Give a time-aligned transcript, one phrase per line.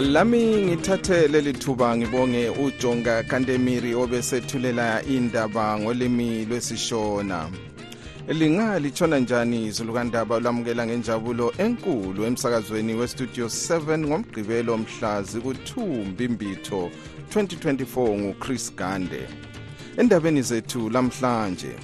[0.00, 7.48] lami ngithathe leli thuba ngibonge ujonga kantemiri obesethulela indaba ngolimi lwesishona.
[8.28, 16.90] Lingalithona njani izulukandaba lamukela ngenjabulo enkulu emsakazweni westudio 7 ngomgqibelo mhla ziku-2 mbimbitho
[17.34, 19.22] 2024 nguchris gande.
[19.96, 21.74] Endabeni zethu lamhlanje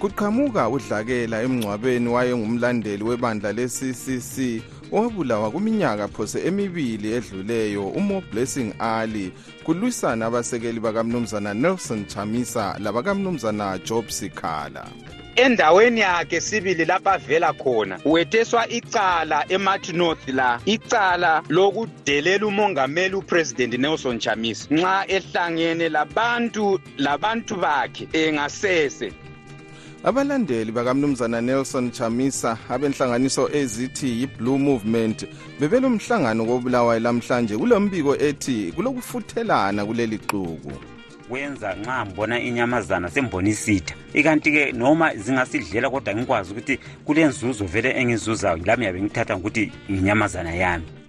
[0.00, 4.62] kuqhamuka udlakela emngcwabeni wayengumlandeli webandla le-ccc
[4.92, 9.32] owabulawa kuminyaka phose emibili edluleyo umo blessing ali
[9.64, 14.86] kulwisana abasekeli bakamnumzana nelson chamisa labakamnumzana job sikhala.
[15.36, 23.74] Endaweni yakhe sibili lapho avela khona wetheswa icala emathi north la icala lokudelela umongameli upresident
[23.78, 24.66] nelson chamisa.
[24.70, 29.12] Nxa ehlangene labantu labantu bakhe engasese
[30.04, 35.26] abalandeli bakamnumzana nelson chamisa abenhlanganiso ezithi yi-blue movement
[35.60, 40.72] bebelomhlangano kobulawayo lamhlanje kulombiko ethi kulokufuthelana kuleli xuku.
[41.28, 48.64] Kwenza nxa ngibona inyamazana sembona isitha ikanti-ke noma zingasidlela kodwa ngikwazi ukuthi kulenzuzo vele engizuzayo
[48.64, 50.99] lami yabe ngithatha ngokuthi inyamazana yami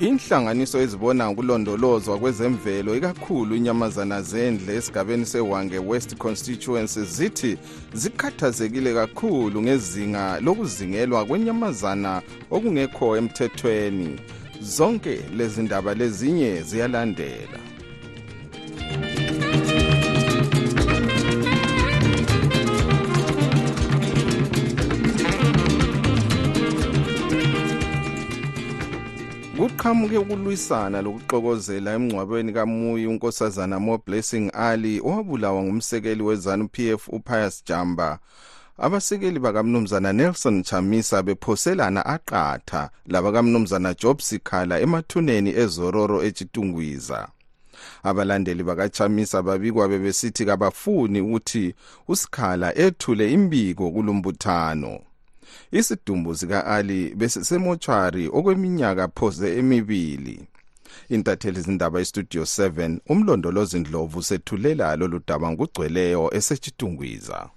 [0.00, 7.58] inhlanganiso ezibona ukulondolozwa kwezemvelo ikakhulu inyamazana zendle esigabeni sewange west constituency zithi
[7.94, 14.20] zikhathazekile kakhulu ngezinga lokuzingelwa kwenyamazana okungekho emthethweni.
[14.60, 17.75] Zonke lezi ndaba lezinye ziyalandela.
[29.86, 38.18] Kuqhamuke ukulwisana lokuxokozela emngcwabeni kamuyi unkosazana mo blessing ali owabulawa ngumsekeli wezanu pf upius jamba.
[38.78, 47.28] Abasekeli bakamnumzana nelson chamisa bephoselana aqatha labakamnumzana job sikhala emathuneni ezororo etshitungwiza
[48.02, 51.74] abalandeli bakachamisa babikwa bebesithi kabafuni ukuthi
[52.08, 54.98] usikhala ethule imbiko kulumbuthano
[55.72, 60.36] isidumbu sika-ali besisemotshwari okweminyaka phose emibili.
[61.08, 67.48] Intatheli zindaba istudio 7 umlondolozi ndlovu sethulela lolu daba ngugcweleyo esetshitungwiza.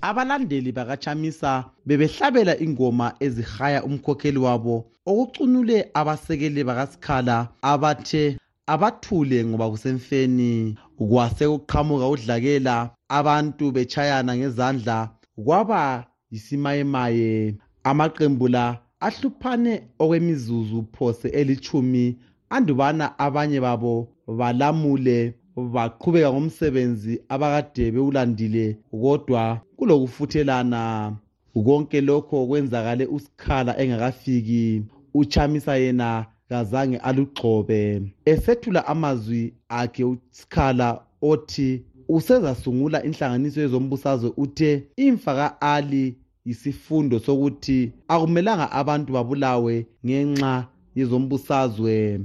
[0.00, 11.48] Abalandeli bakachamisa bebehlabela ingoma ezihaya umkhokheli wabo okucunule abasekeli bakasikhala abathe abathule ngoba kusemfeni kwase
[11.48, 15.08] kuqhamuka udlakela abantu betshayana ngezandla
[15.44, 17.54] kwaba yisimayemaye
[17.84, 18.64] amaqembu la
[19.00, 22.04] ahluphane okwemizuzu phose elithumi
[22.50, 31.16] andubana abanye babo balamule baqhubeka ngomsebenzi abakade bewulandile kodwa kulokufuthelana.
[31.54, 34.82] Konke lokho kwenzakale usikhala engakafiki
[35.14, 38.02] uchamisa yena kazange alugxobe.
[38.24, 46.16] Esethula amazwi akhe usikhala othi usezasungula inhlanganiso yezombusazwe uthe imfa ka-ali
[46.46, 50.66] yisifundo sokuthi akumelanga abantu babulawe ngenxa
[50.96, 52.20] yezombusazwe.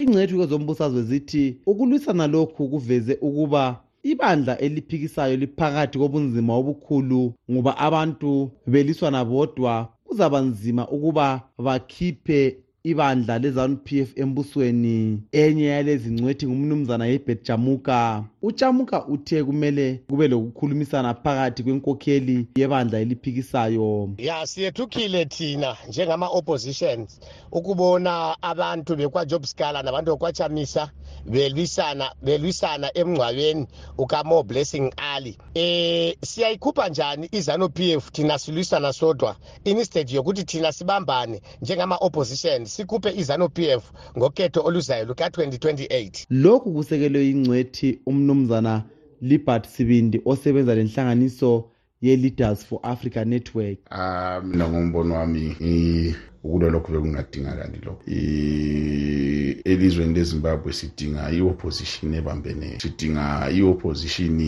[0.00, 9.24] Ingcethu kwezombusazwe zithi ukulwisana lokhu kuveze ukuba ibandla eliphikisayo liphakathi kobunzima obukhulu ngoba abantu beliswana
[9.24, 15.22] bodwa kuzaba nzima ukuba bakhiphe ibandla lezanu-p f embusweni.
[15.32, 18.24] Enye yalezi ngcwethi ngumnumzana yebet jamuka.
[18.42, 24.10] Ujamuka uthe kumele kube lokukhulumisana phakathi kwenkokheli yebandla eliphikisayo.
[24.18, 27.20] Ya siyethukile thina njengama-oppositions
[27.52, 30.90] ukubona abantu bekwajob scala nabantu bekwachamisa
[31.26, 33.66] belwisana belwisana emngcwabeni
[33.98, 35.38] ukamo blessing ali.
[35.54, 39.36] Eh siyayikhupha njani izanu PF thina silwisana sodwa?
[39.64, 47.30] Instead yokuthi thina sibambane njengama opposition sikhuphe izanu PF ngokhetho oluzayo luka 2028 lokhu kusekelwe
[47.30, 47.98] ingcwethi
[48.32, 48.82] umnumzana
[49.20, 51.70] libert sibindi osebenza lenhlanganiso
[52.00, 53.78] ye-leaders for africa network.
[53.90, 55.56] Ah mina ngombono wami
[56.44, 58.02] ukulo lokho bekungadingakali lokho.
[59.64, 64.40] Elizweni lezimbabwe sidinga i-opposition ebambeneyo sidinga i-opposition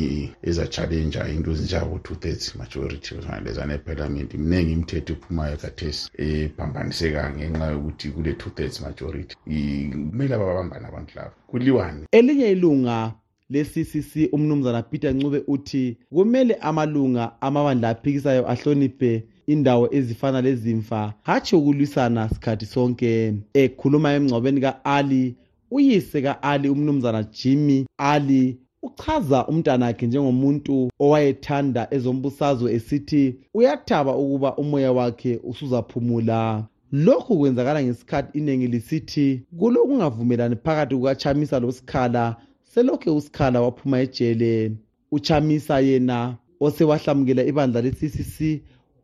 [0.42, 8.32] eza-challenja into ezinjengabo-two thirds majority lezana ephalamenti mningi imithetho ephumayo kathesi ephambaniseka ngenxa yokuthi kule
[8.32, 12.06] two thirds majority kumele ababambane abantu labo kuliwane.
[12.12, 13.12] Elinye ilunga
[13.50, 22.28] le-ccc umnumzana peter ncube uthi kumele amalunga amabandla aphikisayo ahloniphe indawo ezifana lezimfa hatshi ukulwisana
[22.28, 23.34] sikhathi sonke.
[23.54, 25.34] Ekhuluma emngcwabeni ka-ali
[25.70, 35.40] uyise ka-ali umnumzana jimmy ali uchaza umntanakhe njengomuntu owayethanda ezombusazwe esithi uyathaba ukuba umoya wakhe
[35.50, 36.64] usuzaphumula.
[36.92, 42.36] Lokhu kwenzakala ngesikhathi iningi lisithi kulokungavumelani phakathi kukachamisa losikhala
[42.74, 44.72] selokhe usikhala waphuma ejele
[45.12, 48.36] uchamisa yena osewahlamukela ibandla le-ccc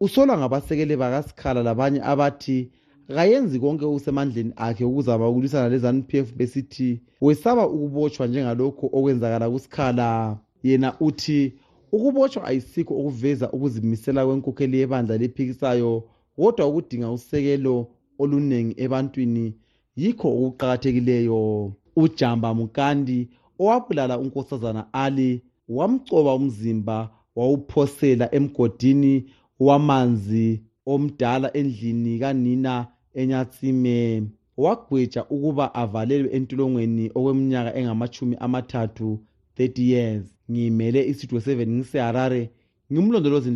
[0.01, 2.71] usolwa ngabasekeli bakasikhala labanye abathi
[3.09, 10.39] kayenzi konke okusemandleni akhe ukuzama ukulwisana le-zanup f besithi wesaba ukubotshwa njengalokhu okwenzakala kusikhala.
[10.63, 11.53] Yena uthi
[11.93, 16.05] ukubotshwa ayisikho okuveza ukuzimisela kwenkokheli yebandla lephikisayo
[16.37, 19.55] kodwa ukudinga usekelo oluningi ebantwini
[19.97, 21.73] yikho okuqakathekileyo.
[21.97, 29.25] Ujamba mukandi owabulala unkosazana ali wamcoba umzimba wawuphosela emgodini
[29.61, 34.23] wamanzi omdala endlini kanina enyatsime
[34.57, 39.21] wagweja ukuba avalelwe entolongweni okweminyaka engamachumi amathathu
[39.59, 40.25] 30 years.
[40.51, 42.51] Ngiyimele isitudio 7 ngiseharare
[42.93, 43.51] ngimlondolozi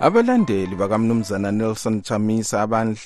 [0.00, 2.62] abalandeli bakamnumzana nelson chamisa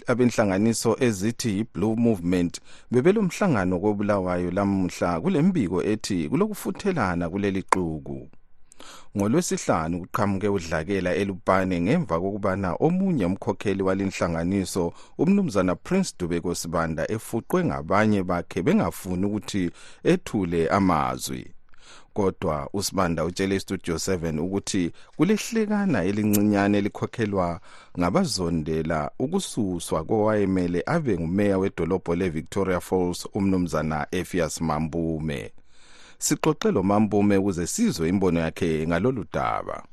[0.06, 2.61] abenhlanganiso ezithi yi-blue movement
[2.91, 8.29] bebelomhlangano kobulawayo lamuhla kule mbiko ethi kulokufuthelana kuleli xuku
[9.17, 18.23] ngolwesihlanu kuqhamuke udlakela elupane ngemva kokubana omunye umkhokheli walenhlanganiso umnumzana prince dubeko sibanda efuqwe ngabanye
[18.23, 19.71] bakhe bengafuni ukuthi
[20.12, 21.43] ethule amazwi.
[22.14, 27.61] Kodwa usibanda utshele istudio 7 ukuthi kulehlekana elincinyane elikhokhelwa
[27.99, 35.53] ngabazondela ukususwa kowayemele abe ngumeya wedolobho le-victoria falls umnumzana efias mambume.
[36.19, 39.92] Sixoxe lo mambume ukuze sizwe imbono yakhe ngalolu daba.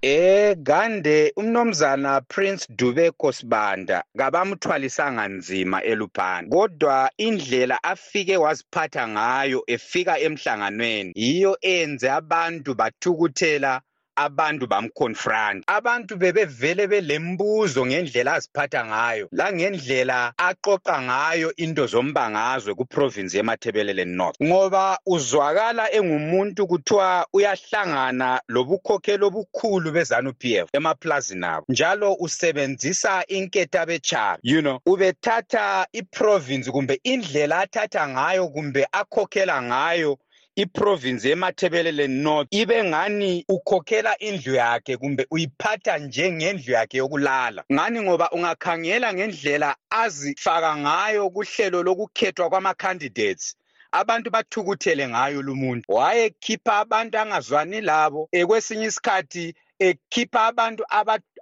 [0.00, 10.14] Eh gande umnomzana Prince Dubeko Sibanda kabamthwalisanga nzima eluphani kodwa indlela afike waziphatha ngayo efika
[10.20, 13.80] emhlanganweni yiyo enze abantu bathukuthela
[14.18, 15.62] abantu bamconfront.
[15.66, 24.98] Abantu bebevele belembuzo ngendlela aziphatha ngayo langendlela aqoqa ngayo into zombangazwe kuprovince yemathebelele north ngoba
[25.06, 34.38] uzwakala engumuntu kuthiwa uyahlangana lobukhokheli obukhulu bezanu p f emaplazini abo njalo usebenzisa inketha bechara
[34.42, 40.18] you know ubethatha iprovince kumbe indlela athatha ngayo kumbe akhokhela ngayo
[40.58, 47.64] iprovince yemathebelele north ibe ngani ukhokhela indlu yakhe kumbe uyiphatha njengendlu yakhe yokulala?
[47.72, 53.56] Ngani ngoba ungakhangela ngendlela azifaka ngayo kuhlelo lokukhethwa kwama-candidates?
[53.92, 60.82] Abantu bathukuthele ngayo lumuntu wayekhipha abantu angazwani labo ekwesinye isikhathi ekhipha abantu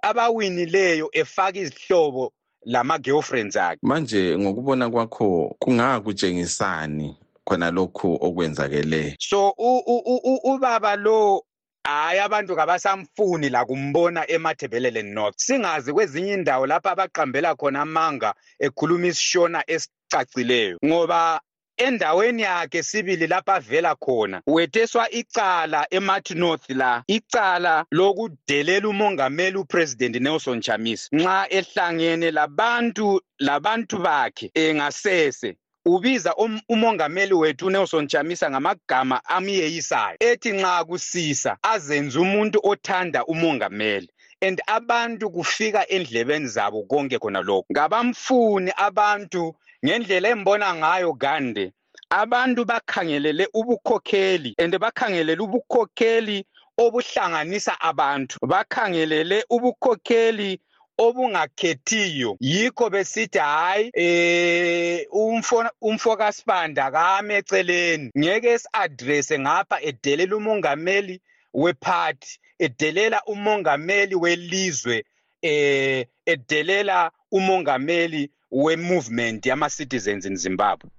[0.01, 2.33] abawinileyo efaka izihlobo
[2.65, 3.79] lama-girlfriends akhe.
[3.81, 7.17] Manje ngokubona kwakho kungakutshengisani
[7.47, 9.53] khona lokhu okwenzakeleyo so
[10.51, 11.43] ubaba lo
[11.87, 15.37] hayi abantu kabasamfuni la kumbona emathebelele north.
[15.37, 21.41] Singazi kwezinye indawo lapho abaqambela khona amanga ekhuluma isishona esicacileyo ngoba
[21.77, 30.15] endaweni yakhe sibili lapho avela khona wetheswa icala emathi north la icala lokudelela umongameli upresident
[30.15, 31.07] nelson chamisa.
[31.11, 35.55] Nxa ehlangene labantu labantu bakhe engasese
[35.87, 44.09] ubiza um, umongameli wethu Nelson Chamisa ngamagama amyeyisayo ethi nxa kusisa azenze umuntu othanda umongameli
[44.41, 51.71] and abantu kufika endlebeni zabo konke khona lokho ngabamfuni abantu ngendlela embona ngayo gande
[52.09, 56.45] abantu bakhangelele ubukhokheli and bakhangelele ubukhokheli
[56.77, 58.37] obuhlanganisa abantu.
[58.41, 60.59] Bakhangelele ubukhokheli
[60.97, 62.37] obungakhethiyo.
[62.39, 65.05] Yikho besithi hayi eh
[65.81, 68.11] umfo kaSibanda kame eceleni.
[68.17, 71.21] Ngeke esi-address ngapha edelela umongameli
[71.53, 75.05] wephathi edelela umongameli welizwe
[75.41, 80.89] eh edelela umongameli we-movement yama-citizens in zimbabwe.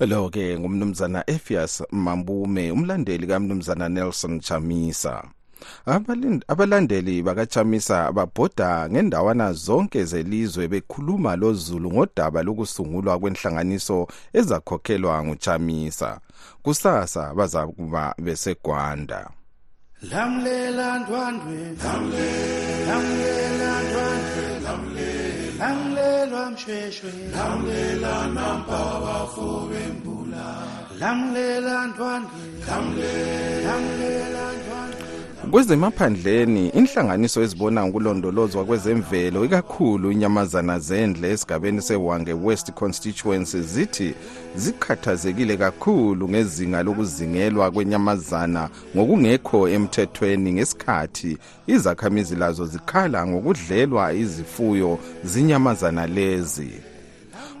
[0.00, 5.30] Lo ke ngumnumzana Efias Mambume umlandeli kaMnumzana Nelson Chamisa.
[6.48, 16.20] Abalandeli bakachamisa babhoda ngendawana zonke zelizwe bekhuluma lozulu ngodaba lokusungulwa kwenhlanganiso ezakhokhelwa nguchamisa
[16.62, 19.30] kusasa bazakuba besegwanda.
[20.12, 21.58] Lamlela ndwandwe
[22.88, 24.44] lamlela ndwandwe
[25.60, 30.46] lamlelwa mshweshwe lamlela nampa bafo bembula
[31.00, 32.42] lamlela ndwandwe
[33.66, 34.99] lamlela ndwandwe.
[35.50, 44.14] Kwezemaphandleni inhlanganiso ezibona ngokulondolozwa kwezemvelo ikakhulu inyamazana zendle esigabeni sewange west constituency zithi
[44.56, 51.38] zikhathazekile kakhulu ngezinga lokuzingelwa kwenyamazana ngokungekho emthethweni ngesikhathi.
[51.66, 56.70] Izakhamizi lazo zikhala ngokudlelwa izifuyo zinyamazana lezi.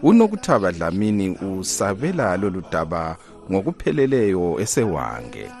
[0.02, 3.16] Unokuthaba dlamini usabela lolu daba
[3.50, 5.59] ngokupheleleyo esewange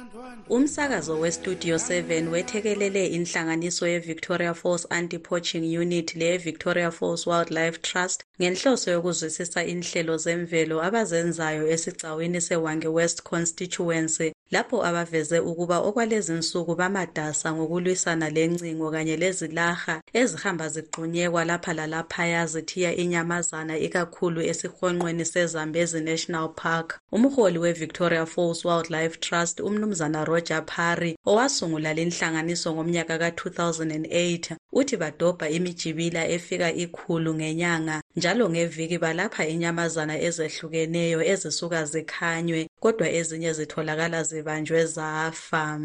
[0.50, 9.64] umsakazo westudio 7 wethekelele inhlanganiso ye-victoria falls anti-poaching unit leye-victoria falls wildlife trust ngenhloso yokuzwisisa
[9.64, 18.90] inhlelo zemvelo abazenzayo esigcawini sewange west constituency lapho abaveze ukuba okwalezi nsuku bamadasa ngokulwisana lencingo
[18.90, 26.88] kanye lezilaha ezihamba zigxunyekwa lapha lalaphaya zithiya inyamazana ikakhulu esihonqweni sezambezi national park.
[27.12, 36.28] Umholi we-victoria falls wildlife trust umnumzana roger parry owasungula lenhlanganiso ngomnyaka ka-2008 uthi badobha imijibila
[36.28, 45.80] efika ikhulu ngenyanga njalo ngeviki balapha inyamazana ezehlukeneyo ezisuka zikhanywe kodwa ezinye zitholakala zibanjwe zafa.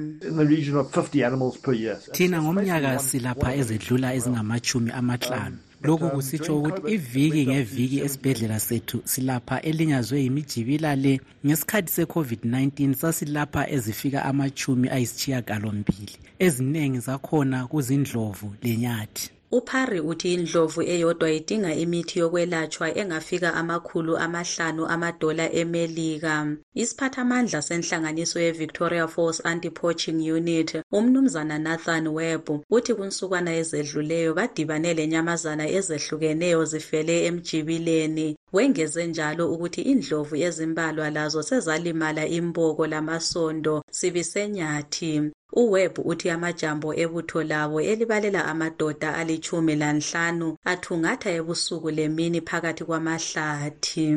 [2.16, 5.58] Thina ngomnyaka silapha ezedlula ezingamachumi amahlanu.
[5.84, 11.22] Lokhu kusitsho ukuthi iviki ngeviki esibhedlela sethu silapha elinyazwe yimijibila le.
[11.46, 21.72] Ngesikhathi se-covid-19 sasilapha ezifika amachumi ayisishiyagalombili eziningi zakhona kuzindlovu lenyathi uphari uthi indlovu eyodwa idinga
[21.84, 26.36] imithi yokwelatshwa engafika amakhulu amahlanu amadola emelika.
[26.82, 36.66] Isiphathamandla senhlanganiso ye-victoria falls anti-poaching unit umnumzana nathan webb uthi kunsukwana ezedluleyo badibane lenyamazana ezehlukeneyo
[36.66, 38.36] zifele emjibileni.
[38.54, 47.82] Wengeze njalo ukuthi indlovu ezimbalwa lazo sezalimala imboko lamasondo sibisenyathi uwebb uthi amajambo ebutho labo
[47.82, 54.08] elibalela amadoda alitshumi lanhlanu athungatha ebusuku lemini phakathi kwamahlathi.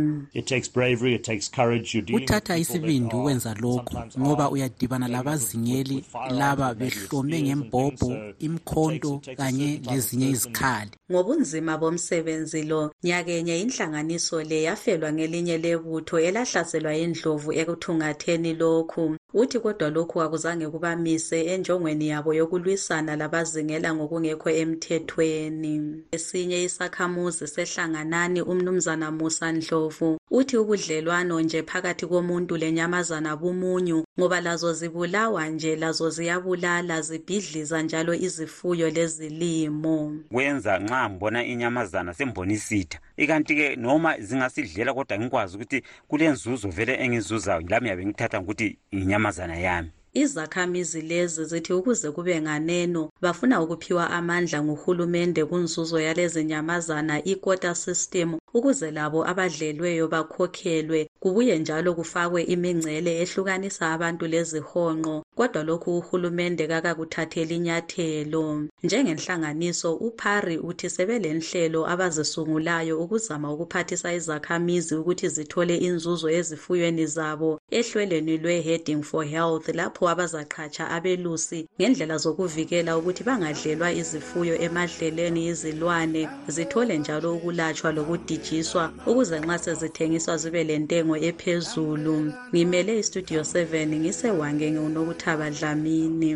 [2.12, 10.90] Kuthatha isibindi ukwenza lokhu ngoba uyadibana labazingeli laba behlome ngembhobho imkhonto kanye lezinye izikhali.
[11.11, 19.16] Ngobunzima bomsebenzi lo nyakenye inhlanganiso le yafelwa ngelinye lebutho elahlaselwa yindlovu ekuthungatheni lokhu.
[19.35, 26.03] Uthi kodwa lokhu akuzange kubamise enjongweni yabo yokulwisana labazingela ngokungekho emthethweni.
[26.13, 34.73] Esinye isakhamuzi sehlanganani umnumzana musa ndlovu uthi ubudlelwano nje phakathi komuntu lenyamazana bumunyu ngoba lazo
[34.73, 40.17] zibulawa nje lazo ziyabulala zibhidliza njalo izifuyo lezilimo.
[40.33, 47.61] Kwenza nxa ngibona inyamazana sembona isitha ikanti-ke noma zingasidlela kodwa ngikwazi ukuthi kulenzuzo vele engizuzayo
[47.69, 54.62] lami yabe ngithatha ngokuthi inyamazana yami izakhamizi lezi zithi ukuze kube nganeno bafuna ukuphiwa amandla
[54.62, 61.09] nguhulumende kunzuzo yalezi nyamazana i-quota system ukuze labo abadlelweyo bakhokhelwe.
[61.21, 68.45] Kubuye njalo kufakwe imingcele ehlukanisa abantu lezihonqo kodwa lokhu uhulumende kakakuthatheli inyathelo
[68.83, 79.03] njengenhlanganiso uphari uthi sebelenhlelo abazisungulayo ukuzama ukuphathisa izakhamizi ukuthi zithole inzuzo ezifuyweni zabo ehlelweni lwe-heading
[79.03, 86.23] for health lapho abazaqhatsha abelusi ngendlela zokuvikela ukuthi bangadlelwa izifuyo emadleleni izilwane
[86.55, 92.17] zithole njalo ukulatshwa lokudijiswa ukuze nxa sezithengiswa zibe lentengo ephezulu.
[92.52, 96.33] Ngimele istudio 7 ngisewange ngiwunokuthaba dlamini.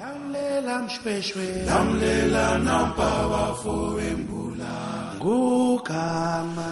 [0.00, 1.46] Lamlela mshweshwe.
[1.66, 4.72] Lamlela nampa bafowembula
[5.16, 6.66] ngugama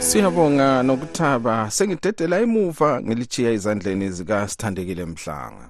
[0.00, 5.69] siyabonga nokuthaba sengidedela emuva ngilichiya ezandleni zikasithandekile mhlanga.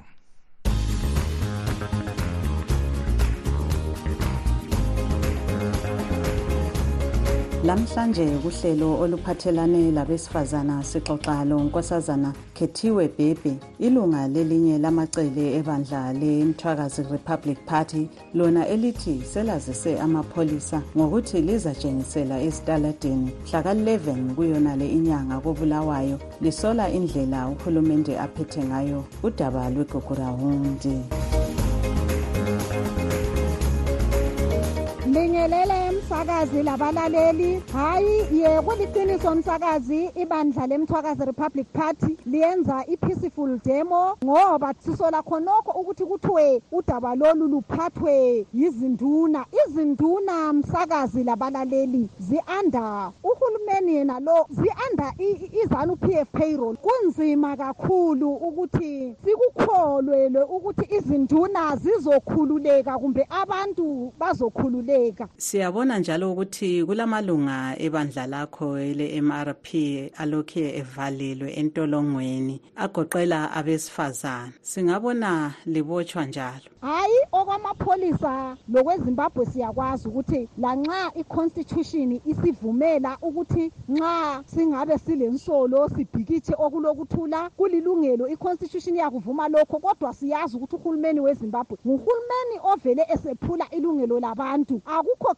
[7.64, 13.56] Lamhlanje kuhlelo oluphathelane labesifazana sixoxa lo nkosazana khethiwe bhebhe.
[13.78, 24.34] Ilunga lelinye lamacele ebandla lemthwakazi republic party lona elithi selazise amapholisa ngokuthi lizatshengisela ezitaladeni mhlaka-11
[24.34, 30.96] kuyonale inyanga kobulawayo lisola indlela uhulumende aphethe ngayo udaba lwegogurawundi
[35.08, 37.62] Ngibingelele msakazi labalaleli.
[37.72, 46.04] Hayi ye kuliqiniso msakazi ibandla lemthwakazi Republic Party liyenza i-peaceful demo ngoba sisola khonokho ukuthi
[46.04, 49.44] kuthiwe udaba lolu luphathwe yizinduna.
[49.66, 53.12] Izinduna msakazi labalaleli zi-under.
[53.24, 55.12] Uhulumeni yena lo zi-under
[55.64, 56.76] izanu p f payroll.
[56.76, 65.28] Kunzima kakhulu ukuthi sikukholwelwe ukuthi izinduna zizokhululeka kumbe abantu bazokhululeka.
[65.36, 69.66] Siyabona njalo ukuthi kulamalunga ebandla lakho ele-mrp
[70.16, 76.70] alokhe evalelwe entolongweni agoqela abesifazana singabona libotshwa njalo.
[76.80, 88.28] Hayi okwamapholisa lokwezimbabwe siyakwazi ukuthi lanxa i-constitution isivumela ukuthi nxa singabe silensolo sibhikitshe okulokuthula kulilungelo
[88.28, 94.80] i-constitution iyakuvuma lokho kodwa siyazi ukuthi uhulumeni wezimbabwe nguhulumeni ovele esephula ilungelo labantu.
[94.86, 95.34] Akukho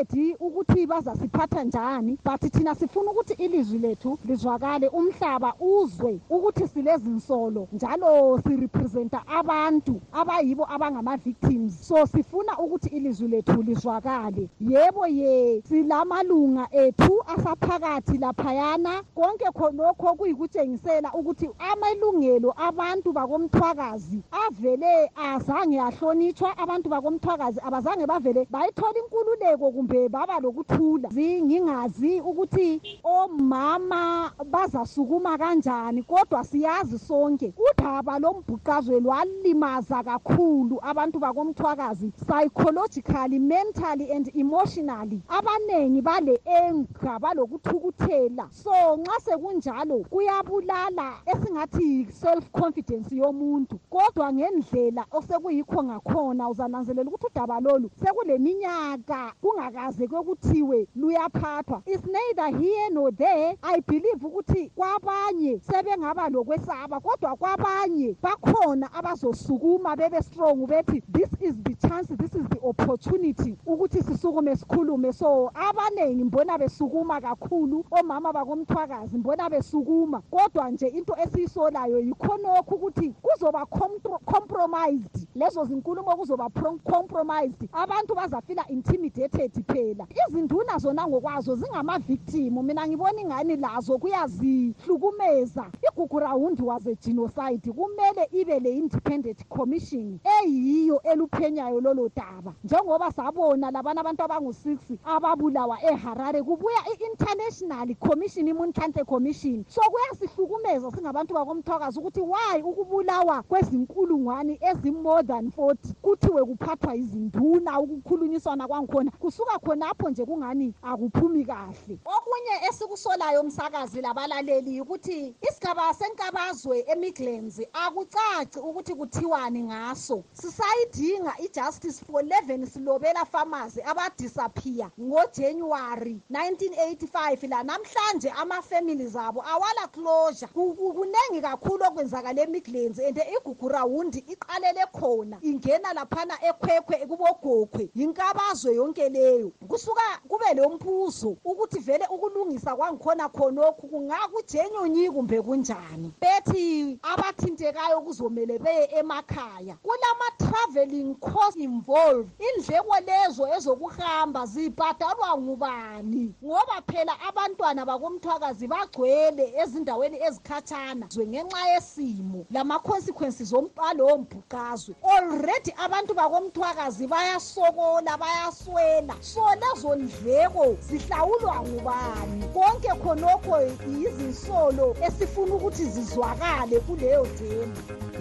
[0.00, 7.68] guaranteed ukuthi bazasiphatha njani but thina sifuna ukuthi ilizwi lethu lizwakale umhlaba uzwe ukuthi silezinsolo
[7.72, 11.88] njalo sirepresenta abantu abayibo abangama-victims.
[11.88, 14.48] So sifuna ukuthi ilizwi lethu lizwakale.
[14.60, 19.02] Yebo ye silamalunga ethu asaphakathi laphayana.
[19.14, 28.98] Konke khonokho kuyikutshengisela ukuthi amalungelo abantu bakomthwakazi avele azange ahlonitshwa abantu bakomthwakazi abazange bavele bayithola
[28.98, 40.02] inkululeko kumbe baba lokuthula ngingazi ukuthi omama bazasukuma kanjani kodwa siyazi sonke udaba lombhuqazwe lwalimaza
[40.02, 45.22] kakhulu abantu bakomthwakazi psychologically mentally and emotionally.
[45.28, 48.48] Abaningi bale enga balokuthukuthela.
[48.50, 53.78] So nxa sekunjalo kuyabulala esingathi self confidence yomuntu.
[53.90, 59.32] Kodwa ngendlela osekuyikho ngakhona uzananzelela ukuthi udaba lolu sekuleminyaka
[59.70, 61.82] kungakaze kwekuthiwe luyaphathwa.
[61.86, 63.56] Is neither here nor there.
[63.62, 71.54] I believe ukuthi kwabanye sebengaba lokwesaba kodwa kwabanye bakhona abazosukuma bebe strong bethi this is
[71.62, 75.12] the chance this is the opportunity ukuthi sisukume sikhulume.
[75.12, 80.22] So abaningi mbona besukuma kakhulu omama bakomthwakazi mbona besukuma.
[80.30, 85.28] Kodwa nje into esiyisolayo yikhonokho ukuthi kuzoba compromised.
[85.34, 86.50] Lezo zinkulumo kuzoba
[86.84, 87.68] compromised.
[87.72, 89.59] Abantu bazafila intimidated.
[89.62, 92.62] Phela izinduna zona ngokwazo zingama-victim.
[92.62, 97.72] Mina ngibona ingani lazo kuyazihlukumeza igugurawundi was a genocide.
[97.72, 102.54] Kumele ibe le-independent commission eyiyo eluphenyayo lolo daba.
[102.64, 109.64] Njengoba sabona labana abantu abangu-six ababulawa eharare kubuya i-international commission imunhlanhle commission.
[109.68, 118.68] So kuyasihlukumeza singabantu bakomthwakazi ukuthi why ukubulawa kwezinkulungwane ezi-more than forty kuthiwe kuphathwa izinduna ukukhulunyiswana
[118.68, 120.74] kwangikhona kusuka khonapho nje kungani?
[120.82, 121.98] Akuphumi kahle.
[122.04, 130.24] Okunye esikusolayo msakazi labalaleli ukuthi isigaba senkabazwe emidlands akucaci ukuthi kuthiwani ngaso.
[130.32, 140.52] Sisayidinga i-justice for 11 silobela pharmacy abadisappear ngojanuwari 1985 lanamhlanje ama-families abo awala closure.
[140.52, 149.39] Kuningi kakhulu okwenzakala emidlands and igugurawundi iqalele khona ingena laphana ekhwekhwe kubogokhwe yinkabazwe yonke leyo
[149.68, 156.12] kusuka kube lo mbuzo ukuthi vele ukulungisa kwangikhona khonokhu kungakujenyonyi kumbe kunjani.
[156.20, 162.30] Bethi abathintekayo kuzomele beye emakhaya kulama-traveling cost involved.
[162.38, 166.34] Indleko lezo ezokuhamba zibhadalwa ngubani?
[166.44, 174.94] Ngoba phela abantwana bakomthwakazi bagcwele ezindaweni ezikhatshana zwe ngenxa yesimo lama-consequences ombhalo wombhuqazwe.
[175.02, 182.44] Already abantu bakomthwakazi bayasokola bayaswela so lezo ndleko zihlawulwa ngubani?
[182.54, 183.60] Konke khonokho
[184.00, 187.74] yizinsolo esifuna ukuthi zizwakale kuleyo demo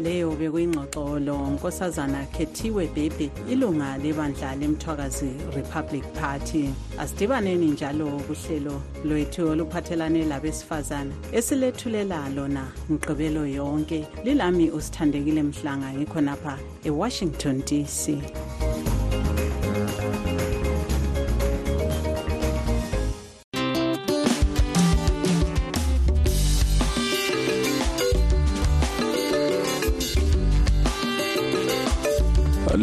[0.03, 6.69] leyo bekuyingxoxo lo nkosazana khethiwe bhebhe ilunga lebandla lemthwakazi republic party.
[6.99, 14.07] Asidibaneni njalo kuhlelo lwethu oluphathelane labesifazana esilethulela lona mgqibelo yonke.
[14.23, 18.03] Lilami usithandekile mhlanga ngikhonapha ewashington dc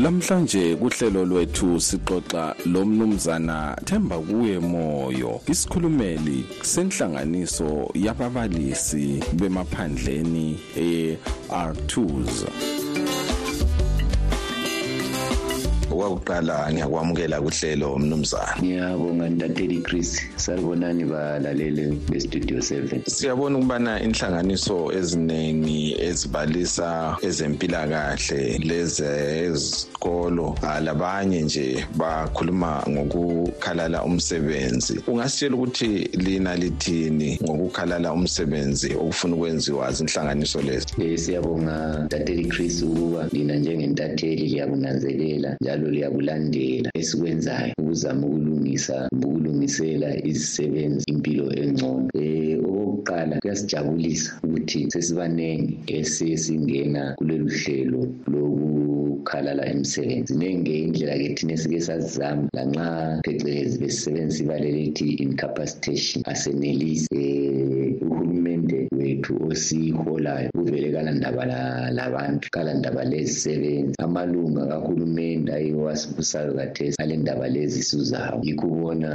[0.06, 5.40] lamhlanje kuhlelo lwethu sixoxa lo mnumzana Themba kuye moyo.
[5.46, 12.46] Isikhulumeli senhlanganiso yababalisi bemaphandleni e-R2s
[15.96, 20.20] okwakuqala ngiyakwamukela kuhlelo mnumzana ngiyabonga ntateli chris.
[20.36, 34.04] Salibonani balaleli bestudio 7 siyabona ukubana inhlanganiso eziningi ezibalisa ezempilakahle lezezikolo labanye nje bakhuluma ngokukhalala
[34.04, 35.00] umsebenzi.
[35.06, 35.88] Ungasitshela ukuthi
[36.24, 40.86] lina lithini ngokukhalala umsebenzi okufuna ukwenziwa zinhlanganiso lezi?
[40.98, 51.04] Um siyabonga ntateli chris ukuba lina njengentatheli liyakunanzelela njalo liyakulandela esikwenzayo ukuzama ukulungisa ukulungisela izisebenzi
[51.12, 52.08] impilo engcono.
[52.14, 62.48] Um okokuqala kuyasijabulisa ukuthi sesibanengi esesingena kulelu hlelo lokukhalala emsebenzi ziningi-ke indlela-ke thina esike sazizama
[62.56, 62.86] lanxa
[63.24, 71.44] phecelezi besisebenzisa ibale lethi incapacitation asenelisi um uhulumende wethu osiholayo uvele kalandaba
[71.98, 73.94] labantu kalandaba lezisebenzi.
[74.06, 79.10] Amalunga kahulumende ayiwo asibusayo kathesi ale ndaba lezi suzawo yikho ubona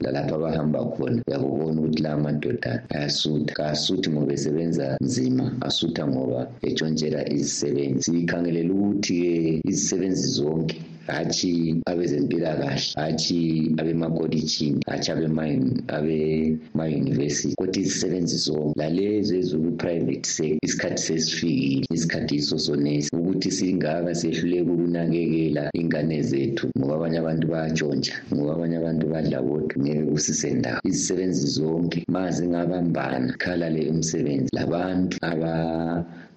[0.00, 1.22] lalapho abahamba khona.
[1.28, 3.52] Uyakubona ukuthi la madoda ayasutha.
[3.58, 8.02] Kasuthi ngoba esebenza nzima asutha ngoba etshontshela izisebenzi.
[8.06, 10.76] Sikhangelela ukuthi-ke izisebenzi zonke
[11.16, 11.50] hatshi
[11.90, 13.40] abezempilakahle hatshi
[13.80, 23.50] abemakolitshini hatshi abema-university kodwa izisebenzi zonke lalezo ezoku-private sector isikhathi sesifikile isikhathi yiso sonesi ukuthi
[23.50, 30.02] singaka sehluleka ukunakekela ingane zethu ngoba abanye abantu bayatshontsha ngoba abanye abantu badla bodwa ngeke
[30.10, 30.80] kusisendawo.
[30.88, 35.52] Izisebenzi zonke ma zingabambana khalale umsebenzi labantu aba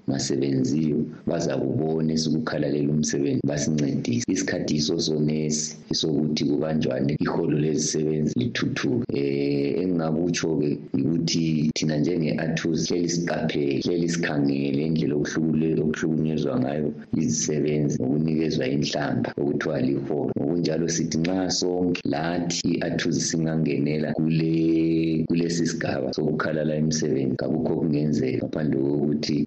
[0.09, 9.23] ngasebenziyo baza kubona esikukhalalela umsebenzi basincedise isikhathi yiso sonesi sokuthi kubanjwane iholo lezisebenzi lithuthuke.
[9.83, 16.89] Um engingakutsho-ke ukuthi thina njenge-atus hleli siqaphele hleli sikhangele indlela okuhlukunyezwa ngayo
[17.21, 20.31] izisebenzi ngokunikezwa inhlamba okuthiwa liholo.
[20.37, 28.79] Ngokunjalo sithi nxa sonke lathi i-atus singangenela kule kulesi sigaba sokukhalala imisebenzi kakukho kungenzeka ngaphandle
[28.81, 29.37] kokuthi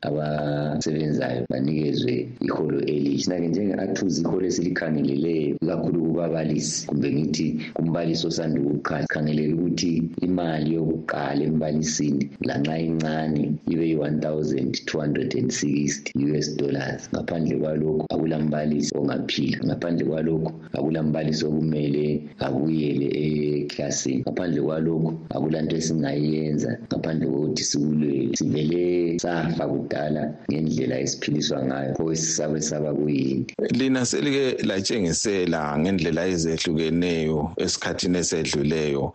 [0.46, 2.14] abasebenzayo banikezwe
[2.46, 9.92] iholo elihle sinake njenge-athuzi iholo esilikhangeleleyo ikakhulu kubabalisi kumbe ngithi kumbalisi osanda ukuqala sikhangelela ukuthi
[10.26, 17.08] imali yokuqala embalisini lanxa incane ibe yi-one thousand two hundred and sixty us dollars.
[17.12, 22.06] Ngaphandle kwalokho akulambalisi ongaphila ngaphandle kwalokho akulambalisi okumele
[22.38, 28.36] abuyele eklasini ngaphandle kwalokho akulanto esingayenza ngaphandle kokuthi sikulwele.
[28.36, 37.52] Sivele safa kudala ngendlela esiphiliswa ngayo pho sisabe saba kuyini lina selike latshengisela ngendlela ezehlukeneyo
[37.56, 39.12] esikhathini esedluleyo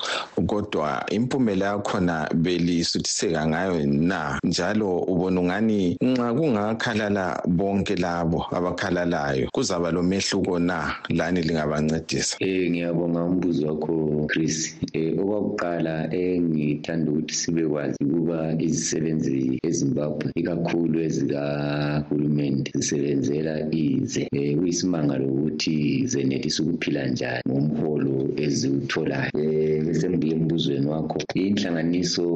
[0.47, 4.39] kodwa impumela yakhona belisuthiseka ngayo na?
[4.43, 10.95] Njalo ubona ungani nxa kungakhalala bonke labo abakhalalayo kuzaba lomehluko na?
[11.09, 12.37] Lani lingabancedisa.
[12.41, 14.75] Um ngiyabonga umbuzo wakho chris.
[14.95, 26.07] Um okwakuqala engithanda ukuthi sibekwazi ukuba izisebenzi ezimbabwe ikakhulu ezikahulumende zisebenzela ize um kuyisimangalo ukuthi
[26.11, 29.31] zenelisa ukuphila njani ngomholo eziwutholayo.
[29.35, 32.27] Um bese ngibuye embuzweni wakho inhlanganiso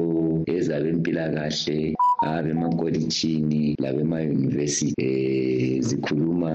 [0.56, 1.78] ezabempilakahle
[2.32, 5.10] abemakolitshini labemayunivesithi
[5.76, 6.52] um zikhuluma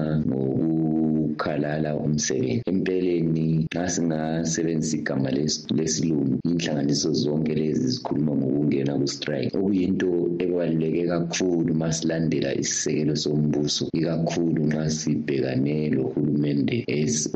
[1.32, 5.30] ngokukhalala umsebenzi empeleni nxa singasebenzisa igama
[5.78, 9.48] lesilungu inhlanganiso zonke lezi zikhuluma ngokungena kustrike.
[9.58, 10.10] Okuyinto
[10.42, 16.76] ebaluleke kakhulu ma silandela isisekelo sombuso ikakhulu nxa sibhekane lohulumende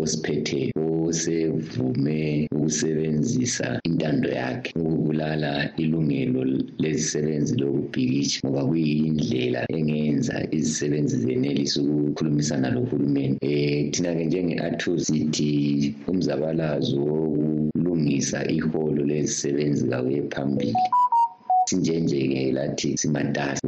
[0.03, 6.41] osiphetheyo osevume ukusebenzisa intando yakhe ukubulala ilungelo
[6.83, 15.53] lezisebenzi lokubhikitsha ngoba kuyindlela engenza izisebenzi zenelisa ukukhulumisana lohulumende um thina-ke njenge-athos sithi
[16.11, 20.83] umzabalazo wokulungisa iholo lezisebenzi kakuye phambili.
[21.67, 23.61] Sinjenje-ke lathi simatasa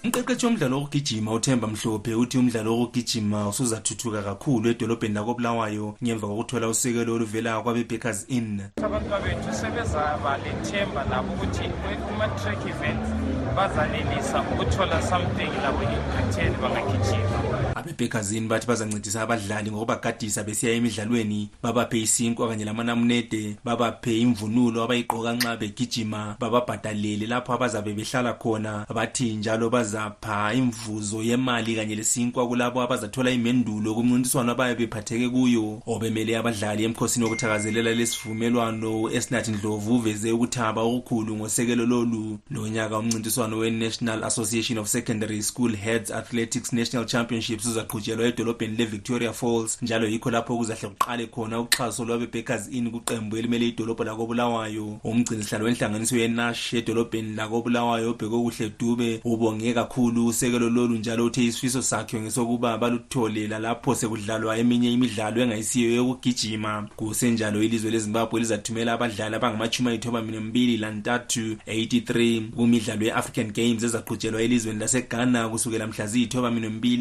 [0.04, 7.14] umqeqeshi womdlalo wokugijima uthemba mhlophe uthi umdlalo wokugijima usuzathuthuka kakhulu edolobheni lakobulawayo ngemva kokuthola usekelo
[7.16, 8.62] oluvela kwabe-bakers inn.
[8.86, 11.66] Abantwa bethu sebezaba lethemba labo ukuthi
[12.06, 13.10] kuma-track events
[13.56, 17.37] bazanelisa ukuthola something labo in-britain bangagijima
[17.78, 21.50] abebhekazini bathi bazancedisa abadlali ngokubagadisa besiya emidlalweni.
[21.64, 28.86] Babaphe isinkwa kanye lamanamunede babaphe imvunulo abayigqoka nxa begijima bababhadalele lapho abazabe behlala khona.
[28.94, 35.82] Bathi njalo bazapha imvuzo yemali kanye lesinkwa kulabo abazathola imendulo kumncintiswano abaye bephatheke kuyo.
[35.86, 42.40] Obemele abadlali emkhosini wokuthakazelela lesivumelwano esinathi ndlovu uveze ukuthaba okukhulu ngosekelo lolu.
[42.52, 49.78] Lonyaka umncintiswano we-national association of secondary school heads athletics national championships uzaqhutshelwa edolobheni le-victoria falls
[49.82, 55.00] njalo yikho lapho kuzahle kuqale khona uxhaso lwabe-bakers inn kuqembu elimele idolobho lakobulawayo.
[55.04, 61.82] Umgcinisihlalo wenhlanganiso yenash edolobheni lakobulawayo obheke kuhle dube ubonge kakhulu usekelo lolu njalo uthe isifiso
[61.82, 66.88] sakhe ngesokuba baluthole lalapho sekudlalwa eminye imidlalo engayisiyo yokugijima.
[66.96, 74.80] Kusenjalo ilizwe lezimbabwe lizathumela abadlali abangamachumi ayithoba mbili lantathu 83 kumidlalo ye-african games ezaqhutshelwa elizweni
[74.80, 76.52] laseghana kusukela mhla ziyithoba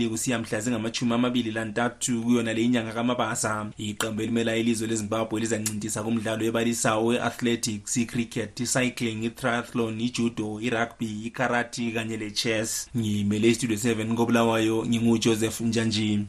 [0.08, 3.66] kusiya mhla zingamachumi amabili lantathu kuyona le inyanga kamabasa.
[3.78, 12.16] Iqembu elimela ilizwe lezimbabwe lizancintisa kumdlalo ebalisa we-athletics icricket icycling itriathlon ijudo irugby ikarati kanye
[12.16, 16.26] le-chess ngimele istudio 7 kobulawayo ngingujoseph njanjini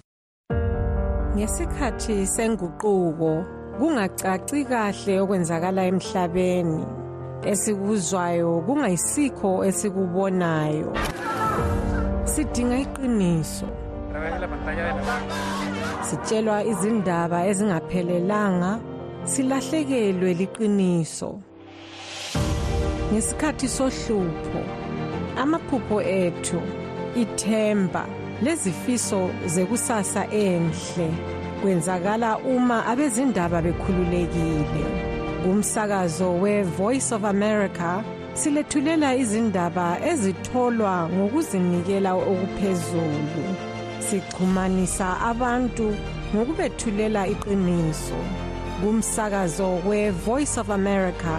[1.37, 3.45] ngesikhathi senguquko
[3.77, 6.81] kungacaci kahle okwenzakala emhlabeni.
[7.51, 10.89] Esikuzwayo kungayisikho esikubonayo.
[12.31, 13.67] Sidinga iqiniso.
[16.07, 18.71] Sitshelwa izindaba ezingaphelelanga
[19.31, 21.31] silahlekelwe liqiniso.
[23.11, 24.61] Ngesikhathi sohlupho
[25.41, 26.59] amaphupho ethu
[27.21, 28.03] ithemba
[28.43, 29.21] lezifiso
[29.53, 31.09] zekusasa enhle
[31.61, 34.83] kwenzakala uma abezindaba bekhululekile.
[35.43, 38.03] Kumsakazo we-voice of america
[38.33, 43.66] silethulela izindaba ezitholwa ngokuzinikela okuphezulu.
[44.09, 45.95] Sixhumanisa abantu
[46.33, 48.19] ngokubethulela iqiniso.
[48.81, 51.35] Kumsakazo we-voice of america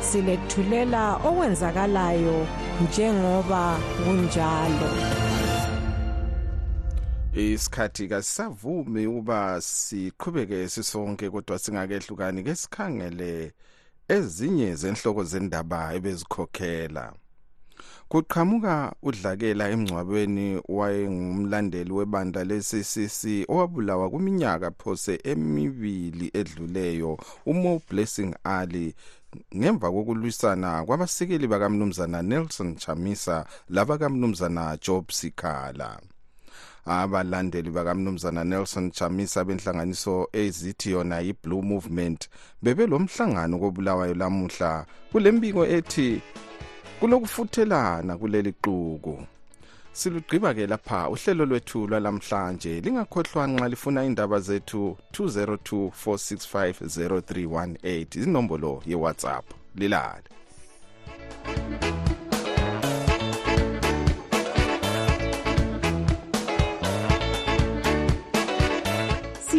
[0.00, 2.46] silethulela okwenzakalayo
[2.82, 4.90] njengoba kunjalo.
[7.34, 13.52] Isikhathi kasisavumi ukuba siqhubeke sisonke kodwa singakehlukani ke sikhangele
[14.08, 17.23] ezinye zenhloko zendaba ebezikhokhela.
[18.14, 23.22] Kuqhamuka udlakela emngcwabeni wayengumlandeli webandla le-ccc
[23.52, 28.94] owabulawa kwiminyaka phose emibili edluleyo umo blessing ali.
[29.56, 35.98] Ngemva kokulwisana kwabasekeli bakamnumzana nelson chamisa labakamnumzana job sikhala.
[36.86, 42.28] Abalandeli bakamnumzana nelson chamisa benhlanganiso ezithi yona yi-blue movement
[42.62, 46.22] bebelomhlangano kobulawayo lamuhla kule mbiko ethi
[47.04, 49.14] kulokufuthelana kuleli xuku
[49.92, 56.72] silugqiba ke lapha uhlelo lwethu lwalamhlanje lingakhohlwa nxa lifuna indaba zethu 202 465
[57.08, 59.44] 0318 izinombolo yewhatsapp.
[59.76, 60.28] Lilale.